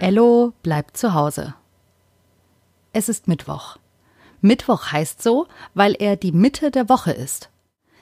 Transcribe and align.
Ello 0.00 0.52
bleibt 0.62 0.96
zu 0.96 1.12
Hause. 1.12 1.54
Es 2.92 3.08
ist 3.08 3.26
Mittwoch. 3.26 3.78
Mittwoch 4.40 4.92
heißt 4.92 5.20
so, 5.20 5.48
weil 5.74 5.96
er 5.98 6.14
die 6.14 6.30
Mitte 6.30 6.70
der 6.70 6.88
Woche 6.88 7.10
ist. 7.10 7.50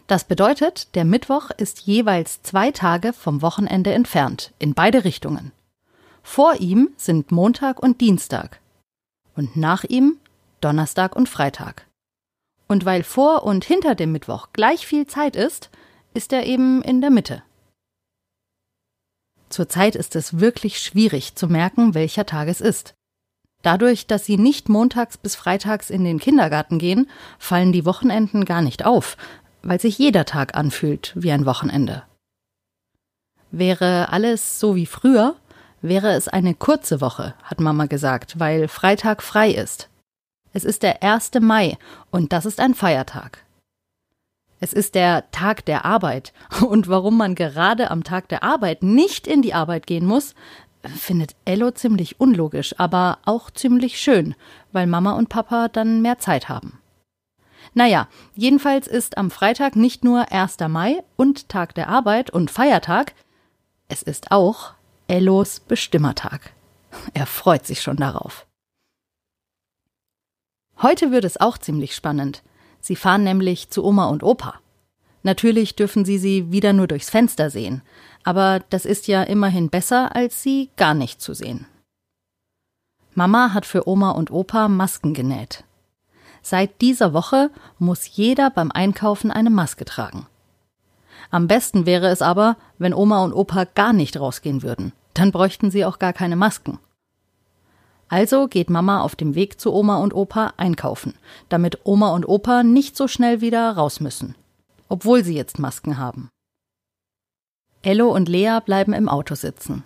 Das 0.07 0.25
bedeutet, 0.25 0.95
der 0.95 1.07
Mittwoch 1.07 1.51
ist 1.57 1.81
jeweils 1.81 2.43
zwei 2.43 2.71
Tage 2.71 3.15
vom 3.15 3.41
Wochenende 3.41 3.95
entfernt, 3.95 4.53
in 4.59 4.75
beide 4.75 5.05
Richtungen. 5.05 5.53
Vor 6.23 6.57
ihm 6.61 6.91
sind 6.99 7.33
Montag 7.33 7.83
und 7.83 8.03
Dienstag. 8.03 8.61
Und 9.35 9.57
nach 9.57 9.83
ihm 9.83 10.19
Donnerstag 10.61 11.17
und 11.17 11.31
Freitag. 11.31 11.87
Und 12.69 12.85
weil 12.85 13.05
vor 13.05 13.45
und 13.45 13.65
hinter 13.65 13.95
dem 13.95 14.13
Mittwoch 14.13 14.49
gleich 14.53 14.87
viel 14.87 15.07
Zeit 15.07 15.35
ist, 15.35 15.71
ist 16.13 16.33
er 16.33 16.45
eben 16.45 16.83
in 16.83 17.01
der 17.01 17.11
Mitte. 17.11 17.43
Zurzeit 19.49 19.95
ist 19.95 20.17
es 20.17 20.41
wirklich 20.41 20.81
schwierig 20.81 21.35
zu 21.35 21.49
merken, 21.49 21.95
welcher 21.95 22.27
Tag 22.27 22.49
es 22.49 22.61
ist. 22.61 22.95
Dadurch, 23.63 24.07
dass 24.07 24.25
sie 24.25 24.37
nicht 24.37 24.69
montags 24.69 25.17
bis 25.17 25.35
freitags 25.35 25.91
in 25.91 26.05
den 26.05 26.19
Kindergarten 26.19 26.79
gehen, 26.79 27.09
fallen 27.39 27.73
die 27.73 27.85
Wochenenden 27.85 28.45
gar 28.45 28.63
nicht 28.63 28.85
auf, 28.85 29.17
weil 29.63 29.81
sich 29.81 29.99
jeder 29.99 30.25
Tag 30.25 30.57
anfühlt 30.57 31.13
wie 31.17 31.33
ein 31.33 31.47
Wochenende. 31.47 32.05
Wäre 33.51 34.13
alles 34.13 34.61
so 34.61 34.77
wie 34.77 34.87
früher, 34.87 35.37
wäre 35.81 36.13
es 36.13 36.29
eine 36.29 36.55
kurze 36.55 37.01
Woche, 37.01 37.35
hat 37.43 37.61
Mama 37.61 37.87
gesagt, 37.87 38.39
weil 38.39 38.69
Freitag 38.69 39.23
frei 39.23 39.51
ist. 39.51 39.89
Es 40.53 40.65
ist 40.65 40.83
der 40.83 41.03
1. 41.03 41.33
Mai 41.41 41.79
und 42.11 42.33
das 42.33 42.47
ist 42.47 42.61
ein 42.61 42.75
Feiertag. 42.75 43.46
Es 44.67 44.73
ist 44.73 44.97
der 44.97 45.31
Tag 45.31 45.65
der 45.67 45.85
Arbeit. 45.85 46.33
Und 46.61 46.89
warum 46.89 47.17
man 47.17 47.37
gerade 47.37 47.89
am 47.89 48.03
Tag 48.03 48.29
der 48.29 48.43
Arbeit 48.43 48.83
nicht 48.83 49.29
in 49.29 49.41
die 49.41 49.55
Arbeit 49.55 49.87
gehen 49.87 50.05
muss, 50.05 50.35
findet 50.83 51.37
Ello 51.45 51.71
ziemlich 51.71 52.19
unlogisch, 52.19 52.75
aber 52.77 53.19
auch 53.27 53.49
ziemlich 53.53 54.01
schön, 54.01 54.35
weil 54.73 54.89
Mama 54.89 55.13
und 55.13 55.29
Papa 55.29 55.69
dann 55.69 56.03
mehr 56.03 56.19
Zeit 56.19 56.49
haben. 56.49 56.81
Naja, 57.75 58.09
jedenfalls 58.35 58.89
ist 58.89 59.19
am 59.19 59.31
Freitag 59.31 59.77
nicht 59.77 60.03
nur 60.03 60.33
1. 60.33 60.59
Mai 60.69 61.05
und 61.15 61.49
Tag 61.49 61.73
der 61.77 61.89
Arbeit 61.89 62.31
und 62.31 62.51
Feiertag, 62.51 63.15
es 63.87 64.03
ist 64.03 64.33
auch 64.33 64.73
Ellos 65.07 65.61
Bestimmertag. 65.61 66.53
Er 67.15 67.27
freut 67.27 67.67
sich 67.67 67.83
schon 67.83 67.99
darauf. 67.99 68.47
Heute 70.83 71.13
wird 71.13 71.25
es 71.25 71.41
auch 71.41 71.57
ziemlich 71.57 71.95
spannend. 71.95 72.43
Sie 72.87 72.95
fahren 72.95 73.25
nämlich 73.25 73.69
zu 73.69 73.85
Oma 73.85 74.05
und 74.07 74.23
Opa. 74.23 74.61
Natürlich 75.25 75.75
dürfen 75.75 76.05
sie 76.05 76.19
sie 76.19 76.53
wieder 76.53 76.73
nur 76.73 76.87
durchs 76.87 77.11
Fenster 77.11 77.51
sehen, 77.51 77.83
aber 78.23 78.61
das 78.71 78.85
ist 78.85 79.09
ja 79.09 79.25
immerhin 79.25 79.71
besser, 79.71 80.15
als 80.15 80.41
sie 80.41 80.71
gar 80.77 80.95
nicht 80.95 81.21
zu 81.21 81.35
sehen. 81.35 81.67
Mama 83.13 83.53
hat 83.53 83.67
für 83.67 83.89
Oma 83.89 84.13
und 84.13 84.31
Opa 84.31 84.69
Masken 84.69 85.15
genäht. 85.15 85.65
Seit 86.43 86.81
dieser 86.81 87.13
Woche 87.13 87.51
muss 87.81 88.07
jeder 88.07 88.51
beim 88.51 88.71
Einkaufen 88.71 89.33
eine 89.33 89.51
Maske 89.51 89.85
tragen. 89.85 90.29
Am 91.33 91.49
besten 91.49 91.87
wäre 91.87 92.07
es 92.07 92.23
aber, 92.23 92.57
wenn 92.79 92.95
Oma 92.95 93.25
und 93.25 93.33
Opa 93.33 93.65
gar 93.65 93.93
nicht 93.93 94.17
rausgehen 94.21 94.63
würden. 94.63 94.93
Dann 95.13 95.33
bräuchten 95.33 95.73
sie 95.73 95.85
auch 95.85 95.99
gar 95.99 96.13
keine 96.13 96.37
Masken. 96.37 96.79
Also 98.09 98.47
geht 98.47 98.71
Mama 98.71 99.01
auf 99.01 99.17
dem 99.17 99.35
Weg 99.35 99.61
zu 99.61 99.73
Oma 99.73 99.97
und 99.99 100.15
Opa 100.15 100.55
einkaufen, 100.57 101.15
damit 101.49 101.81
Oma 101.85 102.11
und 102.11 102.27
Opa 102.29 102.63
nicht 102.63 102.97
so 102.97 103.09
schnell 103.09 103.41
wieder 103.41 103.73
raus 103.73 104.01
müssen, 104.01 104.37
obwohl 104.89 105.25
sie 105.25 105.35
jetzt 105.35 105.59
Masken 105.59 105.99
haben. 105.99 106.29
Ello 107.83 108.13
und 108.13 108.29
Lea 108.29 108.59
bleiben 108.65 108.93
im 108.93 109.09
Auto 109.09 109.35
sitzen. 109.35 109.85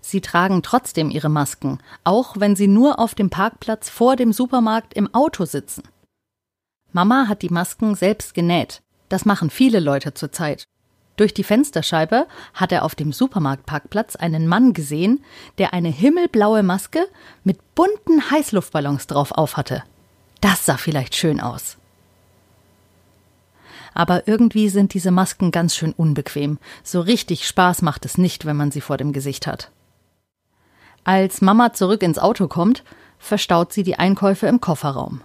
Sie 0.00 0.20
tragen 0.20 0.62
trotzdem 0.62 1.10
ihre 1.10 1.28
Masken, 1.28 1.78
auch 2.02 2.34
wenn 2.38 2.56
sie 2.56 2.66
nur 2.66 2.98
auf 2.98 3.14
dem 3.14 3.30
Parkplatz 3.30 3.88
vor 3.88 4.16
dem 4.16 4.32
Supermarkt 4.32 4.94
im 4.94 5.12
Auto 5.14 5.44
sitzen. 5.44 5.84
Mama 6.92 7.26
hat 7.28 7.42
die 7.42 7.48
Masken 7.48 7.94
selbst 7.94 8.34
genäht. 8.34 8.82
Das 9.08 9.24
machen 9.24 9.50
viele 9.50 9.80
Leute 9.80 10.14
zurzeit. 10.14 10.64
Durch 11.16 11.34
die 11.34 11.44
Fensterscheibe 11.44 12.26
hat 12.54 12.72
er 12.72 12.84
auf 12.84 12.94
dem 12.94 13.12
Supermarktparkplatz 13.12 14.16
einen 14.16 14.46
Mann 14.46 14.72
gesehen, 14.72 15.22
der 15.58 15.74
eine 15.74 15.90
himmelblaue 15.90 16.62
Maske 16.62 17.06
mit 17.44 17.74
bunten 17.74 18.30
Heißluftballons 18.30 19.06
drauf 19.06 19.32
aufhatte. 19.32 19.84
Das 20.40 20.64
sah 20.64 20.76
vielleicht 20.76 21.14
schön 21.14 21.40
aus. 21.40 21.76
Aber 23.94 24.26
irgendwie 24.26 24.70
sind 24.70 24.94
diese 24.94 25.10
Masken 25.10 25.50
ganz 25.50 25.76
schön 25.76 25.92
unbequem. 25.92 26.58
So 26.82 27.00
richtig 27.00 27.46
Spaß 27.46 27.82
macht 27.82 28.06
es 28.06 28.16
nicht, 28.16 28.46
wenn 28.46 28.56
man 28.56 28.70
sie 28.70 28.80
vor 28.80 28.96
dem 28.96 29.12
Gesicht 29.12 29.46
hat. 29.46 29.70
Als 31.04 31.42
Mama 31.42 31.74
zurück 31.74 32.02
ins 32.02 32.18
Auto 32.18 32.48
kommt, 32.48 32.84
verstaut 33.18 33.72
sie 33.72 33.82
die 33.82 33.98
Einkäufe 33.98 34.46
im 34.46 34.60
Kofferraum. 34.60 35.20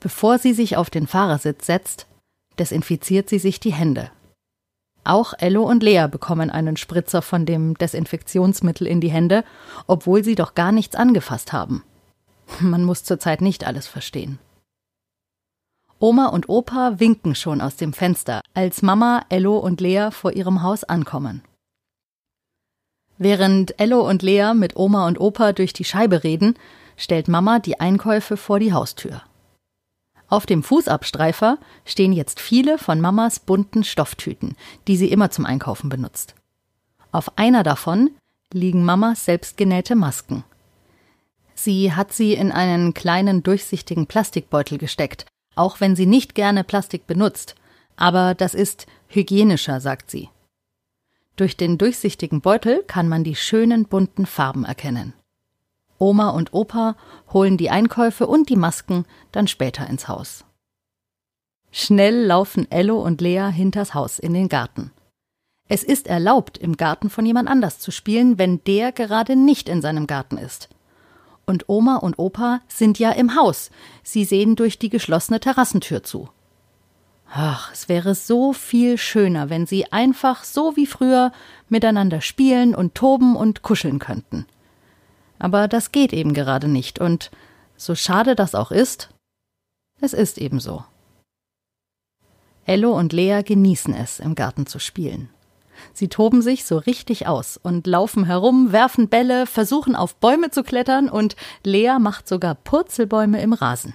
Bevor 0.00 0.38
sie 0.38 0.54
sich 0.54 0.76
auf 0.76 0.88
den 0.88 1.06
Fahrersitz 1.06 1.66
setzt, 1.66 2.06
desinfiziert 2.58 3.28
sie 3.28 3.38
sich 3.38 3.60
die 3.60 3.72
Hände. 3.72 4.10
Auch 5.04 5.34
Ello 5.38 5.62
und 5.64 5.82
Lea 5.82 6.06
bekommen 6.10 6.50
einen 6.50 6.76
Spritzer 6.76 7.22
von 7.22 7.46
dem 7.46 7.74
Desinfektionsmittel 7.78 8.86
in 8.86 9.00
die 9.00 9.10
Hände, 9.10 9.44
obwohl 9.86 10.22
sie 10.22 10.34
doch 10.34 10.54
gar 10.54 10.72
nichts 10.72 10.96
angefasst 10.96 11.52
haben. 11.52 11.82
Man 12.60 12.84
muss 12.84 13.04
zurzeit 13.04 13.40
nicht 13.40 13.66
alles 13.66 13.86
verstehen. 13.86 14.38
Oma 16.00 16.26
und 16.26 16.48
Opa 16.48 17.00
winken 17.00 17.34
schon 17.34 17.60
aus 17.60 17.76
dem 17.76 17.92
Fenster, 17.92 18.42
als 18.54 18.82
Mama, 18.82 19.24
Ello 19.30 19.58
und 19.58 19.80
Lea 19.80 20.10
vor 20.12 20.32
ihrem 20.32 20.62
Haus 20.62 20.84
ankommen. 20.84 21.42
Während 23.16 23.80
Ello 23.80 24.08
und 24.08 24.22
Lea 24.22 24.52
mit 24.54 24.76
Oma 24.76 25.08
und 25.08 25.20
Opa 25.20 25.52
durch 25.52 25.72
die 25.72 25.84
Scheibe 25.84 26.22
reden, 26.22 26.54
stellt 26.96 27.26
Mama 27.26 27.58
die 27.58 27.80
Einkäufe 27.80 28.36
vor 28.36 28.60
die 28.60 28.72
Haustür. 28.72 29.22
Auf 30.28 30.44
dem 30.44 30.62
Fußabstreifer 30.62 31.58
stehen 31.84 32.12
jetzt 32.12 32.38
viele 32.38 32.78
von 32.78 33.00
Mamas 33.00 33.40
bunten 33.40 33.82
Stofftüten, 33.82 34.56
die 34.86 34.96
sie 34.96 35.10
immer 35.10 35.30
zum 35.30 35.46
Einkaufen 35.46 35.88
benutzt. 35.88 36.34
Auf 37.12 37.38
einer 37.38 37.62
davon 37.62 38.10
liegen 38.52 38.84
Mamas 38.84 39.24
selbstgenähte 39.24 39.96
Masken. 39.96 40.44
Sie 41.54 41.92
hat 41.92 42.12
sie 42.12 42.34
in 42.34 42.52
einen 42.52 42.94
kleinen 42.94 43.42
durchsichtigen 43.42 44.06
Plastikbeutel 44.06 44.78
gesteckt, 44.78 45.26
auch 45.56 45.80
wenn 45.80 45.96
sie 45.96 46.06
nicht 46.06 46.34
gerne 46.34 46.62
Plastik 46.62 47.06
benutzt. 47.06 47.54
Aber 47.96 48.34
das 48.34 48.54
ist 48.54 48.86
hygienischer, 49.08 49.80
sagt 49.80 50.10
sie. 50.10 50.28
Durch 51.36 51.56
den 51.56 51.78
durchsichtigen 51.78 52.40
Beutel 52.40 52.84
kann 52.86 53.08
man 53.08 53.24
die 53.24 53.34
schönen 53.34 53.86
bunten 53.86 54.26
Farben 54.26 54.64
erkennen. 54.64 55.14
Oma 55.98 56.30
und 56.30 56.52
Opa 56.54 56.96
holen 57.32 57.56
die 57.56 57.70
Einkäufe 57.70 58.26
und 58.26 58.48
die 58.48 58.56
Masken 58.56 59.04
dann 59.32 59.48
später 59.48 59.88
ins 59.88 60.08
Haus. 60.08 60.44
Schnell 61.70 62.24
laufen 62.24 62.70
Ello 62.70 63.02
und 63.02 63.20
Lea 63.20 63.50
hinters 63.52 63.94
Haus 63.94 64.18
in 64.18 64.32
den 64.32 64.48
Garten. 64.48 64.92
Es 65.68 65.84
ist 65.84 66.06
erlaubt, 66.06 66.56
im 66.56 66.76
Garten 66.76 67.10
von 67.10 67.26
jemand 67.26 67.48
anders 67.48 67.78
zu 67.78 67.90
spielen, 67.90 68.38
wenn 68.38 68.64
der 68.64 68.90
gerade 68.90 69.36
nicht 69.36 69.68
in 69.68 69.82
seinem 69.82 70.06
Garten 70.06 70.38
ist. 70.38 70.70
Und 71.44 71.68
Oma 71.68 71.96
und 71.96 72.18
Opa 72.18 72.60
sind 72.68 72.98
ja 72.98 73.10
im 73.10 73.34
Haus. 73.34 73.70
Sie 74.02 74.24
sehen 74.24 74.56
durch 74.56 74.78
die 74.78 74.88
geschlossene 74.88 75.40
Terrassentür 75.40 76.02
zu. 76.02 76.30
Ach, 77.30 77.70
es 77.72 77.90
wäre 77.90 78.14
so 78.14 78.54
viel 78.54 78.96
schöner, 78.96 79.50
wenn 79.50 79.66
sie 79.66 79.92
einfach 79.92 80.44
so 80.44 80.76
wie 80.76 80.86
früher 80.86 81.32
miteinander 81.68 82.22
spielen 82.22 82.74
und 82.74 82.94
toben 82.94 83.36
und 83.36 83.60
kuscheln 83.62 83.98
könnten. 83.98 84.46
Aber 85.38 85.68
das 85.68 85.92
geht 85.92 86.12
eben 86.12 86.34
gerade 86.34 86.68
nicht, 86.68 86.98
und 86.98 87.30
so 87.76 87.94
schade 87.94 88.34
das 88.34 88.54
auch 88.54 88.70
ist, 88.70 89.10
es 90.00 90.12
ist 90.12 90.38
eben 90.38 90.60
so. 90.60 90.84
Ello 92.64 92.96
und 92.96 93.12
Lea 93.12 93.42
genießen 93.44 93.94
es, 93.94 94.20
im 94.20 94.34
Garten 94.34 94.66
zu 94.66 94.78
spielen. 94.78 95.30
Sie 95.92 96.08
toben 96.08 96.42
sich 96.42 96.64
so 96.64 96.76
richtig 96.76 97.26
aus 97.26 97.56
und 97.56 97.86
laufen 97.86 98.24
herum, 98.24 98.72
werfen 98.72 99.08
Bälle, 99.08 99.46
versuchen 99.46 99.94
auf 99.96 100.16
Bäume 100.16 100.50
zu 100.50 100.62
klettern 100.62 101.08
und 101.08 101.36
Lea 101.62 101.98
macht 102.00 102.28
sogar 102.28 102.54
Purzelbäume 102.54 103.40
im 103.40 103.52
Rasen. 103.52 103.94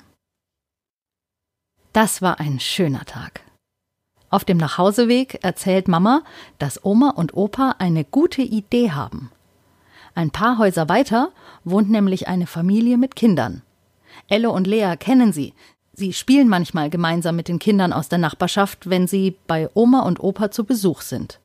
Das 1.91 2.21
war 2.21 2.39
ein 2.39 2.59
schöner 2.59 3.05
Tag. 3.05 3.41
Auf 4.29 4.45
dem 4.45 4.57
Nachhauseweg 4.57 5.43
erzählt 5.43 5.87
Mama, 5.87 6.23
dass 6.57 6.83
Oma 6.83 7.11
und 7.11 7.35
Opa 7.35 7.75
eine 7.77 8.03
gute 8.03 8.41
Idee 8.41 8.91
haben. 8.91 9.29
Ein 10.15 10.31
paar 10.31 10.57
Häuser 10.57 10.89
weiter 10.89 11.31
wohnt 11.63 11.89
nämlich 11.89 12.27
eine 12.27 12.47
Familie 12.47 12.97
mit 12.97 13.15
Kindern. 13.15 13.63
Elle 14.27 14.51
und 14.51 14.67
Lea 14.67 14.95
kennen 14.99 15.33
sie. 15.33 15.53
Sie 15.93 16.13
spielen 16.13 16.47
manchmal 16.47 16.89
gemeinsam 16.89 17.35
mit 17.35 17.47
den 17.47 17.59
Kindern 17.59 17.93
aus 17.93 18.09
der 18.09 18.19
Nachbarschaft, 18.19 18.89
wenn 18.89 19.07
sie 19.07 19.37
bei 19.47 19.69
Oma 19.73 20.01
und 20.01 20.19
Opa 20.19 20.51
zu 20.51 20.65
Besuch 20.65 21.01
sind. 21.01 21.39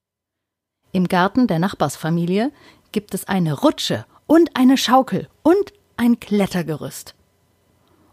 Im 0.93 1.07
Garten 1.07 1.47
der 1.47 1.59
Nachbarsfamilie 1.59 2.51
gibt 2.93 3.15
es 3.15 3.29
eine 3.29 3.53
Rutsche 3.55 4.07
und 4.27 4.57
eine 4.57 4.77
Schaukel 4.77 5.29
und 5.43 5.73
ein 5.97 6.21
Klettergerüst. 6.21 7.15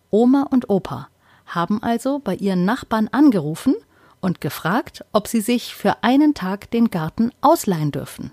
Oma 0.10 0.48
und 0.50 0.70
Opa 0.70 1.10
haben 1.46 1.82
also 1.84 2.20
bei 2.20 2.36
ihren 2.36 2.66
Nachbarn 2.66 3.08
angerufen 3.10 3.76
und 4.20 4.42
gefragt, 4.42 5.06
ob 5.12 5.28
sie 5.28 5.42
sich 5.42 5.76
für 5.76 6.04
einen 6.04 6.34
Tag 6.34 6.72
den 6.72 6.90
Garten 6.90 7.32
ausleihen 7.42 7.92
dürfen. 7.92 8.32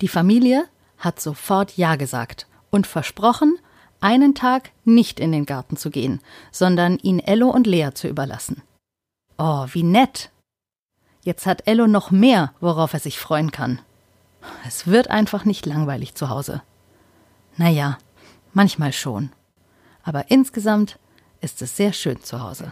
Die 0.00 0.08
Familie 0.08 0.64
hat 1.04 1.20
sofort 1.20 1.76
Ja 1.76 1.96
gesagt 1.96 2.46
und 2.70 2.86
versprochen, 2.86 3.58
einen 4.00 4.34
Tag 4.34 4.70
nicht 4.84 5.20
in 5.20 5.32
den 5.32 5.46
Garten 5.46 5.76
zu 5.76 5.90
gehen, 5.90 6.20
sondern 6.50 6.98
ihn 6.98 7.20
Ello 7.20 7.48
und 7.48 7.66
Lea 7.66 7.90
zu 7.94 8.08
überlassen. 8.08 8.62
Oh, 9.38 9.66
wie 9.72 9.82
nett! 9.82 10.30
Jetzt 11.22 11.46
hat 11.46 11.66
Ello 11.66 11.86
noch 11.86 12.10
mehr, 12.10 12.52
worauf 12.60 12.92
er 12.92 13.00
sich 13.00 13.18
freuen 13.18 13.50
kann. 13.50 13.80
Es 14.66 14.86
wird 14.86 15.08
einfach 15.08 15.44
nicht 15.44 15.64
langweilig 15.64 16.14
zu 16.14 16.28
Hause. 16.28 16.62
Naja, 17.56 17.98
manchmal 18.52 18.92
schon. 18.92 19.30
Aber 20.02 20.30
insgesamt 20.30 20.98
ist 21.40 21.62
es 21.62 21.76
sehr 21.76 21.92
schön 21.92 22.22
zu 22.22 22.42
Hause. 22.42 22.70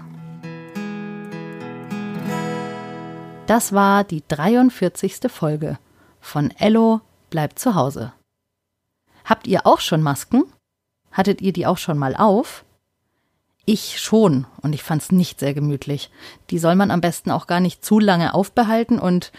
Das 3.46 3.72
war 3.72 4.04
die 4.04 4.22
43. 4.28 5.30
Folge 5.30 5.78
von 6.20 6.50
Ello 6.52 7.00
bleibt 7.30 7.58
zu 7.58 7.74
Hause. 7.74 8.12
Habt 9.24 9.46
ihr 9.46 9.66
auch 9.66 9.80
schon 9.80 10.02
Masken? 10.02 10.44
Hattet 11.10 11.40
ihr 11.40 11.52
die 11.52 11.66
auch 11.66 11.78
schon 11.78 11.98
mal 11.98 12.16
auf? 12.16 12.64
Ich 13.64 14.00
schon, 14.00 14.46
und 14.60 14.72
ich 14.72 14.82
fand's 14.82 15.12
nicht 15.12 15.38
sehr 15.38 15.54
gemütlich. 15.54 16.10
Die 16.50 16.58
soll 16.58 16.74
man 16.74 16.90
am 16.90 17.00
besten 17.00 17.30
auch 17.30 17.46
gar 17.46 17.60
nicht 17.60 17.84
zu 17.84 18.00
lange 18.00 18.34
aufbehalten 18.34 18.98
und 18.98 19.30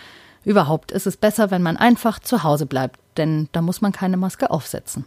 überhaupt 0.46 0.92
ist 0.92 1.08
es 1.08 1.18
besser, 1.18 1.52
wenn 1.52 1.62
man 1.62 1.76
einfach 1.76 2.20
zu 2.20 2.44
Hause 2.44 2.66
bleibt, 2.66 3.00
denn 3.18 3.50
da 3.52 3.62
muss 3.62 3.82
man 3.82 3.92
keine 3.92 4.18
Maske 4.18 4.50
aufsetzen. 4.50 5.06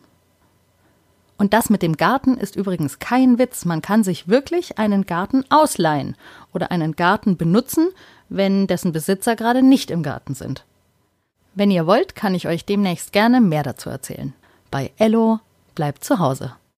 Und 1.38 1.52
das 1.52 1.70
mit 1.70 1.82
dem 1.82 1.96
Garten 1.96 2.38
ist 2.38 2.56
übrigens 2.56 2.98
kein 2.98 3.38
Witz. 3.38 3.64
Man 3.64 3.82
kann 3.82 4.04
sich 4.04 4.28
wirklich 4.28 4.78
einen 4.78 5.04
Garten 5.04 5.44
ausleihen 5.50 6.16
oder 6.52 6.70
einen 6.70 6.96
Garten 6.96 7.36
benutzen, 7.36 7.88
wenn 8.28 8.66
dessen 8.66 8.92
Besitzer 8.92 9.36
gerade 9.36 9.62
nicht 9.62 9.90
im 9.90 10.02
Garten 10.02 10.34
sind. 10.34 10.64
Wenn 11.54 11.70
ihr 11.70 11.86
wollt, 11.86 12.14
kann 12.14 12.34
ich 12.34 12.48
euch 12.48 12.64
demnächst 12.64 13.12
gerne 13.12 13.40
mehr 13.40 13.62
dazu 13.62 13.90
erzählen. 13.90 14.34
Bei 14.76 14.92
Ello 14.98 15.40
bleibt 15.74 16.04
zu 16.04 16.18
Hause. 16.18 16.52